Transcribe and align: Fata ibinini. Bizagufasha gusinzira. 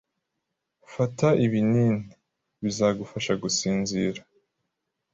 Fata 0.93 1.27
ibinini. 1.45 2.05
Bizagufasha 2.63 3.33
gusinzira. 3.43 4.21